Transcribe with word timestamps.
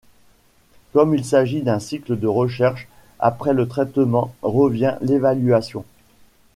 Comme 0.93 1.13
il 1.13 1.23
s’agit 1.23 1.61
d’un 1.61 1.77
cycle 1.77 2.17
de 2.19 2.25
recherche, 2.25 2.87
après 3.19 3.53
le 3.53 3.67
traitement 3.67 4.33
revient 4.41 4.97
l’évaluation. 5.01 5.85